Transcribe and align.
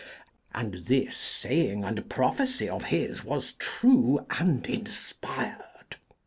and 0.51 0.85
this 0.85 1.15
saying 1.15 1.83
and 1.83 2.09
prophecy 2.09 2.67
of 2.67 2.85
his 2.85 3.23
was 3.23 3.51
true 3.59 4.25
and 4.31 4.65
inspired. 4.65 5.97